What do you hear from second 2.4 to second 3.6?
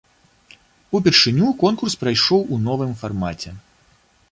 у новым фармаце.